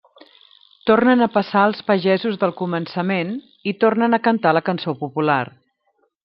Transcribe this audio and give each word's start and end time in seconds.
Tornen 0.91 1.19
a 1.25 1.27
passar 1.35 1.65
els 1.71 1.83
pagesos 1.89 2.39
del 2.45 2.55
començament, 2.63 3.35
i 3.73 3.75
tornen 3.85 4.19
a 4.19 4.21
cantar 4.29 4.55
la 4.59 4.65
cançó 4.71 4.97
popular. 5.05 5.41